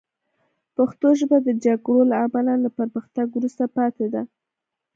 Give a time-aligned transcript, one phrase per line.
[0.75, 4.21] پښتو ژبه د جګړو له امله له پرمختګ وروسته پاتې ده